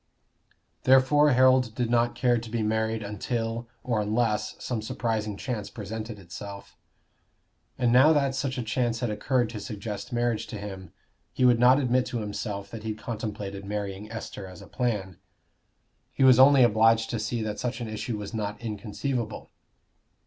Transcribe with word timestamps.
Therefore 0.81 1.29
Harold 1.33 1.75
did 1.75 1.91
not 1.91 2.15
care 2.15 2.39
to 2.39 2.49
be 2.49 2.63
married 2.63 3.03
until 3.03 3.67
or 3.83 4.01
unless 4.01 4.55
some 4.57 4.81
surprising 4.81 5.37
chance 5.37 5.69
presented 5.69 6.17
itself; 6.17 6.75
and 7.77 7.91
now 7.93 8.11
that 8.11 8.33
such 8.33 8.57
a 8.57 8.63
chance 8.63 9.01
had 9.01 9.11
occurred 9.11 9.47
to 9.51 9.59
suggest 9.59 10.11
marriage 10.11 10.47
to 10.47 10.57
him, 10.57 10.91
he 11.33 11.45
would 11.45 11.59
not 11.59 11.79
admit 11.79 12.07
to 12.07 12.17
himself 12.17 12.71
that 12.71 12.81
he 12.81 12.95
contemplated 12.95 13.63
marrying 13.63 14.11
Esther 14.11 14.47
as 14.47 14.63
a 14.63 14.65
plan; 14.67 15.19
he 16.11 16.23
was 16.23 16.39
only 16.39 16.63
obliged 16.63 17.11
to 17.11 17.19
see 17.19 17.43
that 17.43 17.59
such 17.59 17.79
an 17.79 17.87
issue 17.87 18.17
was 18.17 18.33
not 18.33 18.59
inconceivable. 18.59 19.51